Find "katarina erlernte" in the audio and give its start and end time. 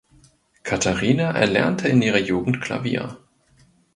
0.63-1.87